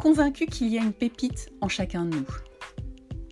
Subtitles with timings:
[0.00, 2.26] convaincu qu'il y a une pépite en chacun de nous.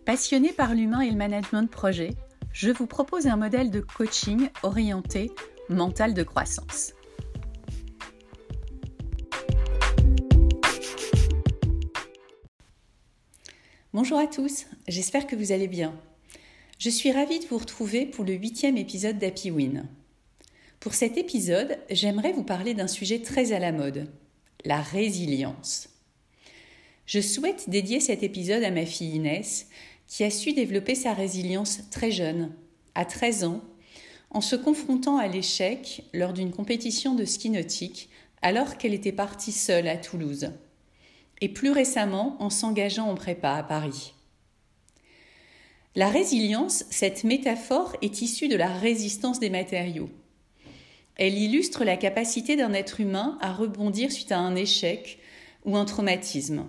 [0.04, 2.10] Passionné par l'humain et le management de projet,
[2.52, 5.30] je vous propose un modèle de coaching orienté
[5.70, 6.92] mental de croissance.
[13.94, 15.94] Bonjour à tous, j'espère que vous allez bien.
[16.78, 19.88] Je suis ravie de vous retrouver pour le huitième épisode d'Happy Win.
[20.80, 24.12] Pour cet épisode, j'aimerais vous parler d'un sujet très à la mode,
[24.66, 25.97] la résilience.
[27.08, 29.68] Je souhaite dédier cet épisode à ma fille Inès,
[30.06, 32.52] qui a su développer sa résilience très jeune,
[32.94, 33.62] à 13 ans,
[34.28, 38.10] en se confrontant à l'échec lors d'une compétition de ski nautique
[38.42, 40.50] alors qu'elle était partie seule à Toulouse,
[41.40, 44.12] et plus récemment en s'engageant en prépa à Paris.
[45.96, 50.10] La résilience, cette métaphore, est issue de la résistance des matériaux.
[51.16, 55.18] Elle illustre la capacité d'un être humain à rebondir suite à un échec
[55.64, 56.66] ou un traumatisme.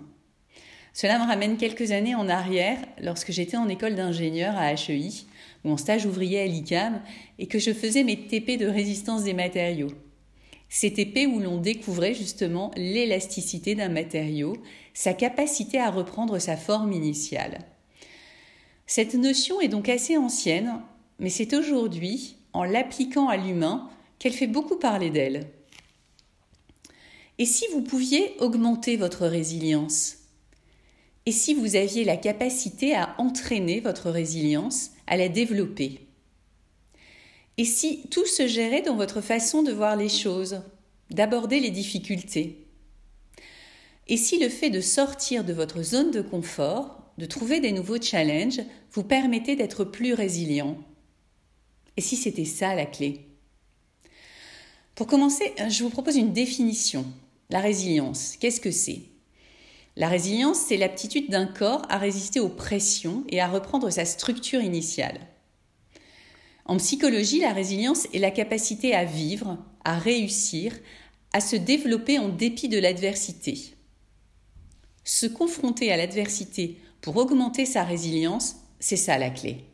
[0.93, 5.25] Cela me ramène quelques années en arrière, lorsque j'étais en école d'ingénieur à HEI,
[5.63, 7.01] ou en stage ouvrier à l'ICAM,
[7.37, 9.91] et que je faisais mes TP de résistance des matériaux.
[10.69, 14.55] Ces TP où l'on découvrait justement l'élasticité d'un matériau,
[14.93, 17.59] sa capacité à reprendre sa forme initiale.
[18.85, 20.81] Cette notion est donc assez ancienne,
[21.19, 25.47] mais c'est aujourd'hui, en l'appliquant à l'humain, qu'elle fait beaucoup parler d'elle.
[27.39, 30.18] Et si vous pouviez augmenter votre résilience?
[31.25, 36.07] Et si vous aviez la capacité à entraîner votre résilience, à la développer?
[37.57, 40.61] Et si tout se gérait dans votre façon de voir les choses,
[41.11, 42.65] d'aborder les difficultés?
[44.07, 48.01] Et si le fait de sortir de votre zone de confort, de trouver des nouveaux
[48.01, 48.61] challenges,
[48.93, 50.77] vous permettait d'être plus résilient?
[51.97, 53.27] Et si c'était ça la clé?
[54.95, 57.05] Pour commencer, je vous propose une définition.
[57.49, 59.01] La résilience, qu'est-ce que c'est?
[59.99, 64.61] La résilience, c'est l'aptitude d'un corps à résister aux pressions et à reprendre sa structure
[64.61, 65.19] initiale.
[66.63, 70.73] En psychologie, la résilience est la capacité à vivre, à réussir,
[71.33, 73.75] à se développer en dépit de l'adversité.
[75.03, 79.65] Se confronter à l'adversité pour augmenter sa résilience, c'est ça la clé.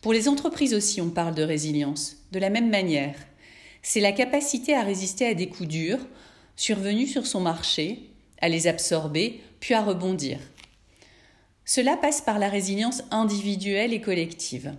[0.00, 3.16] Pour les entreprises aussi, on parle de résilience, de la même manière.
[3.82, 6.06] C'est la capacité à résister à des coups durs
[6.54, 8.11] survenus sur son marché
[8.42, 10.38] à les absorber, puis à rebondir.
[11.64, 14.74] Cela passe par la résilience individuelle et collective.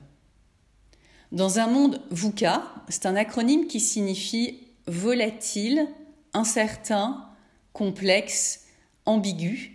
[1.31, 5.87] Dans un monde VUCA, c'est un acronyme qui signifie volatile,
[6.33, 7.27] incertain,
[7.71, 8.65] complexe,
[9.05, 9.71] ambigu.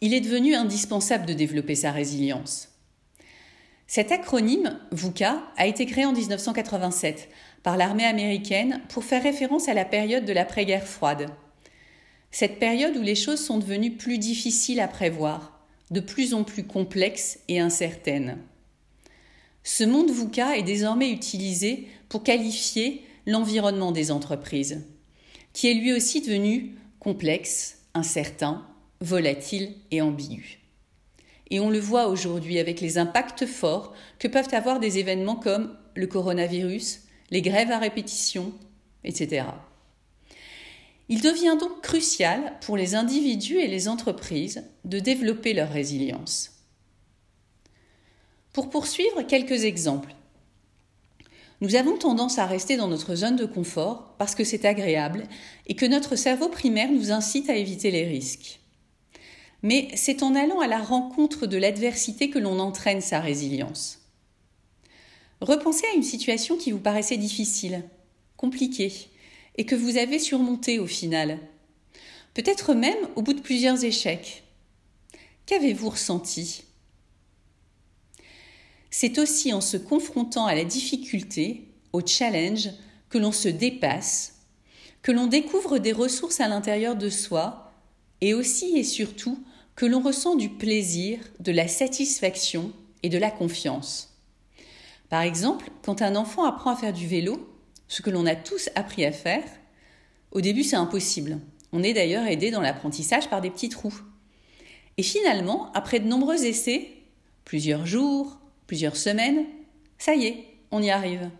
[0.00, 2.68] Il est devenu indispensable de développer sa résilience.
[3.86, 7.28] Cet acronyme, VUCA, a été créé en 1987
[7.62, 11.30] par l'armée américaine pour faire référence à la période de l'après-guerre froide.
[12.30, 16.64] Cette période où les choses sont devenues plus difficiles à prévoir, de plus en plus
[16.64, 18.38] complexes et incertaines.
[19.64, 24.86] Ce monde VUCA est désormais utilisé pour qualifier l'environnement des entreprises,
[25.52, 28.66] qui est lui aussi devenu complexe, incertain,
[29.00, 30.60] volatile et ambigu.
[31.50, 35.76] Et on le voit aujourd'hui avec les impacts forts que peuvent avoir des événements comme
[35.94, 37.00] le coronavirus,
[37.30, 38.52] les grèves à répétition,
[39.04, 39.44] etc.
[41.08, 46.52] Il devient donc crucial pour les individus et les entreprises de développer leur résilience.
[48.52, 50.14] Pour poursuivre, quelques exemples.
[51.60, 55.24] Nous avons tendance à rester dans notre zone de confort parce que c'est agréable
[55.66, 58.60] et que notre cerveau primaire nous incite à éviter les risques.
[59.62, 64.00] Mais c'est en allant à la rencontre de l'adversité que l'on entraîne sa résilience.
[65.40, 67.82] Repensez à une situation qui vous paraissait difficile,
[68.36, 68.92] compliquée,
[69.58, 71.38] et que vous avez surmonté au final.
[72.32, 74.44] Peut-être même au bout de plusieurs échecs.
[75.46, 76.62] Qu'avez-vous ressenti?
[78.90, 82.70] C'est aussi en se confrontant à la difficulté, au challenge,
[83.10, 84.36] que l'on se dépasse,
[85.02, 87.72] que l'on découvre des ressources à l'intérieur de soi,
[88.20, 89.42] et aussi et surtout
[89.74, 92.72] que l'on ressent du plaisir, de la satisfaction
[93.02, 94.14] et de la confiance.
[95.08, 97.48] Par exemple, quand un enfant apprend à faire du vélo,
[97.88, 99.44] ce que l'on a tous appris à faire,
[100.30, 101.40] au début c'est impossible.
[101.72, 104.00] On est d'ailleurs aidé dans l'apprentissage par des petits trous.
[104.96, 106.88] Et finalement, après de nombreux essais,
[107.44, 109.46] plusieurs jours, plusieurs semaines,
[109.98, 111.30] ça y est, on y arrive.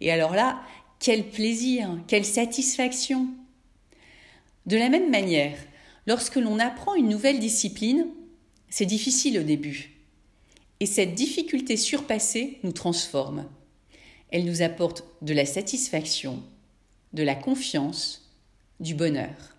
[0.00, 0.60] Et alors là,
[0.98, 3.28] quel plaisir, quelle satisfaction.
[4.66, 5.56] De la même manière,
[6.06, 8.06] lorsque l'on apprend une nouvelle discipline,
[8.68, 9.90] c'est difficile au début.
[10.80, 13.46] Et cette difficulté surpassée nous transforme.
[14.32, 16.42] Elle nous apporte de la satisfaction,
[17.12, 18.32] de la confiance,
[18.80, 19.54] du bonheur.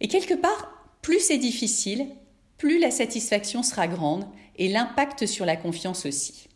[0.00, 0.70] Et quelque part,
[1.02, 2.06] plus c'est difficile,
[2.58, 6.48] plus la satisfaction sera grande et l'impact sur la confiance aussi.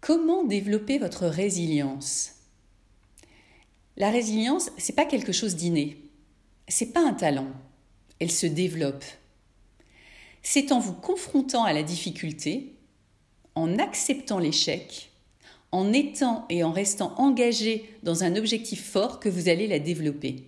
[0.00, 2.34] Comment développer votre résilience?
[3.96, 5.98] La résilience, c'est pas quelque chose d'inné.
[6.68, 7.50] C'est pas un talent.
[8.20, 9.04] Elle se développe.
[10.42, 12.75] C'est en vous confrontant à la difficulté,
[13.56, 15.10] en acceptant l'échec,
[15.72, 20.44] en étant et en restant engagé dans un objectif fort que vous allez la développer.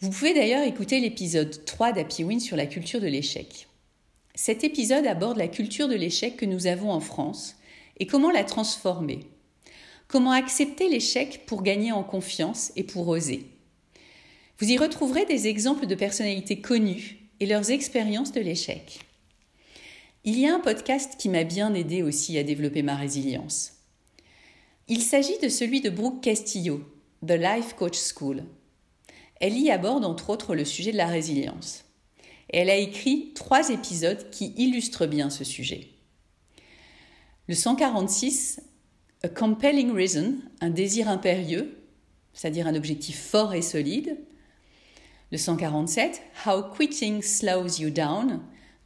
[0.00, 3.68] Vous pouvez d'ailleurs écouter l'épisode 3 d'Happy Win sur la culture de l'échec.
[4.34, 7.56] Cet épisode aborde la culture de l'échec que nous avons en France
[7.98, 9.26] et comment la transformer.
[10.08, 13.44] Comment accepter l'échec pour gagner en confiance et pour oser.
[14.58, 19.00] Vous y retrouverez des exemples de personnalités connues et leurs expériences de l'échec.
[20.24, 23.72] Il y a un podcast qui m'a bien aidé aussi à développer ma résilience.
[24.86, 26.82] Il s'agit de celui de Brooke Castillo,
[27.26, 28.44] The Life Coach School,
[29.40, 31.84] elle y aborde entre autres le sujet de la résilience.
[32.52, 35.88] elle a écrit trois épisodes qui illustrent bien ce sujet.
[37.48, 38.60] Le 146,
[39.22, 41.78] A Compelling Reason, un désir impérieux,
[42.34, 44.18] c'est-à-dire un objectif fort et solide.
[45.32, 48.40] Le 147, How Quitting Slows You Down,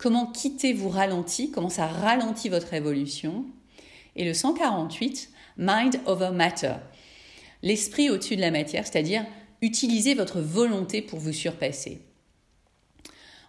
[0.05, 3.47] comment quitter vous ralentit, comment ça ralentit votre évolution.
[4.17, 6.75] Et le 148, Mind over Matter,
[7.63, 9.25] l'esprit au-dessus de la matière, c'est-à-dire
[9.63, 12.03] utilisez votre volonté pour vous surpasser.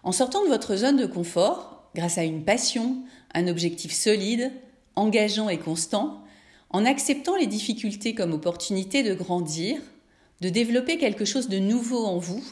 [0.02, 3.02] En sortant de votre zone de confort, grâce à une passion,
[3.34, 4.50] un objectif solide,
[4.94, 6.24] engageant et constant,
[6.70, 9.78] en acceptant les difficultés comme opportunité de grandir,
[10.40, 12.42] de développer quelque chose de nouveau en vous,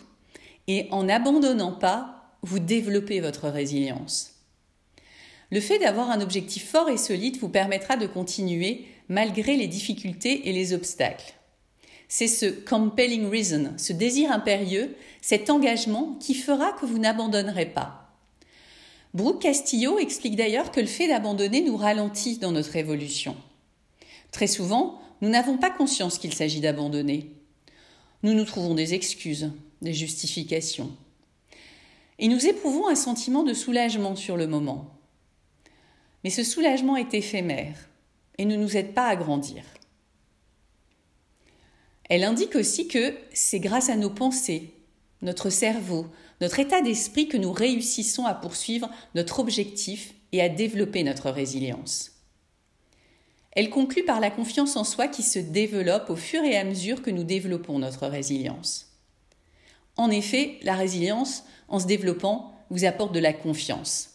[0.66, 2.13] et en n'abandonnant pas,
[2.44, 4.34] vous développez votre résilience.
[5.50, 10.48] Le fait d'avoir un objectif fort et solide vous permettra de continuer malgré les difficultés
[10.48, 11.34] et les obstacles.
[12.08, 18.12] C'est ce compelling reason, ce désir impérieux, cet engagement qui fera que vous n'abandonnerez pas.
[19.14, 23.36] Brooke Castillo explique d'ailleurs que le fait d'abandonner nous ralentit dans notre évolution.
[24.32, 27.30] Très souvent, nous n'avons pas conscience qu'il s'agit d'abandonner.
[28.22, 29.52] Nous nous trouvons des excuses,
[29.82, 30.90] des justifications.
[32.18, 34.98] Et nous éprouvons un sentiment de soulagement sur le moment.
[36.22, 37.88] Mais ce soulagement est éphémère
[38.38, 39.64] et ne nous aide pas à grandir.
[42.08, 44.74] Elle indique aussi que c'est grâce à nos pensées,
[45.22, 46.06] notre cerveau,
[46.40, 52.12] notre état d'esprit que nous réussissons à poursuivre notre objectif et à développer notre résilience.
[53.52, 57.02] Elle conclut par la confiance en soi qui se développe au fur et à mesure
[57.02, 58.90] que nous développons notre résilience.
[59.96, 64.10] En effet, la résilience, en se développant, vous apporte de la confiance.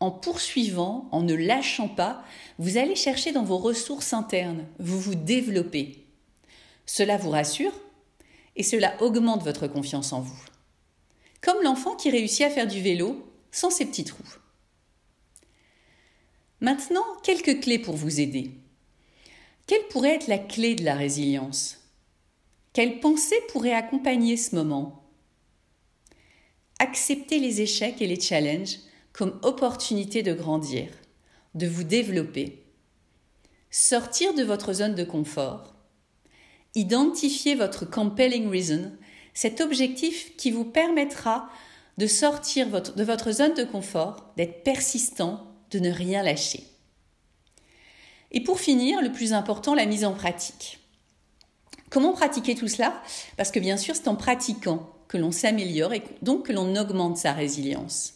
[0.00, 2.24] En poursuivant, en ne lâchant pas,
[2.58, 6.06] vous allez chercher dans vos ressources internes, vous vous développez.
[6.86, 7.72] Cela vous rassure
[8.56, 10.44] et cela augmente votre confiance en vous.
[11.40, 14.22] Comme l'enfant qui réussit à faire du vélo sans ses petits trous.
[16.60, 18.52] Maintenant, quelques clés pour vous aider.
[19.66, 21.78] Quelle pourrait être la clé de la résilience?
[22.72, 25.01] Quelle pensée pourrait accompagner ce moment?
[26.78, 28.78] Acceptez les échecs et les challenges
[29.12, 30.88] comme opportunité de grandir,
[31.54, 32.64] de vous développer.
[33.70, 35.72] Sortir de votre zone de confort
[36.74, 38.92] Identifiez votre compelling reason,
[39.34, 41.48] cet objectif qui vous permettra
[41.98, 46.64] de sortir de votre zone de confort, d'être persistant, de ne rien lâcher.
[48.30, 50.80] Et pour finir, le plus important, la mise en pratique.
[51.90, 53.02] Comment pratiquer tout cela?
[53.36, 57.18] Parce que bien sûr, c'est en pratiquant que l'on s'améliore et donc que l'on augmente
[57.18, 58.14] sa résilience.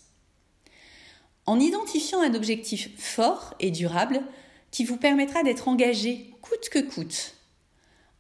[1.44, 4.22] En identifiant un objectif fort et durable
[4.70, 7.34] qui vous permettra d'être engagé coûte que coûte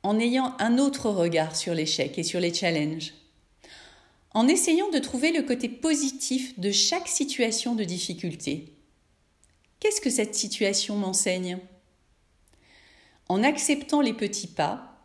[0.02, 3.14] en ayant un autre regard sur l'échec et sur les challenges,
[4.32, 8.74] en essayant de trouver le côté positif de chaque situation de difficulté.
[9.80, 11.58] Qu'est-ce que cette situation m'enseigne?
[13.30, 15.00] En acceptant les petits pas,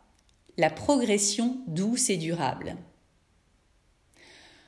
[0.58, 2.76] la progression douce et durable.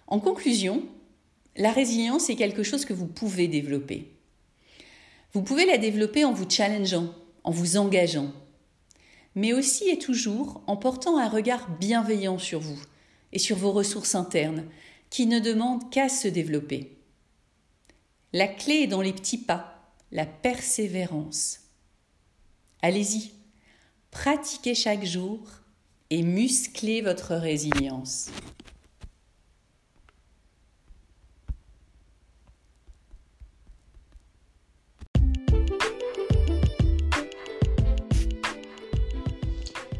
[0.06, 0.82] En conclusion,
[1.56, 4.12] la résilience est quelque chose que vous pouvez développer.
[5.32, 8.32] Vous pouvez la développer en vous challengeant, en vous engageant,
[9.34, 12.80] mais aussi et toujours en portant un regard bienveillant sur vous
[13.32, 14.64] et sur vos ressources internes,
[15.10, 16.96] qui ne demandent qu'à se développer.
[18.32, 21.60] La clé est dans les petits pas, la persévérance.
[22.82, 23.32] Allez-y,
[24.10, 25.40] pratiquez chaque jour
[26.10, 28.30] et musclez votre résilience.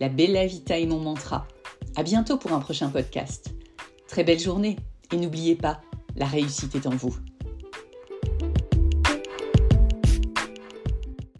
[0.00, 1.46] la Bella Vita est mon mantra.
[1.96, 3.54] À bientôt pour un prochain podcast.
[4.06, 4.76] Très belle journée
[5.12, 5.80] et n'oubliez pas,
[6.16, 7.16] la réussite est en vous.